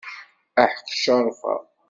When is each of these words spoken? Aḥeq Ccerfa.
Aḥeq 0.61 0.87
Ccerfa. 0.95 1.55